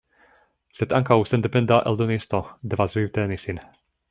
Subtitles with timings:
[0.77, 2.41] Sed ankaŭ sendependa eldonisto
[2.73, 3.63] devas vivteni sin.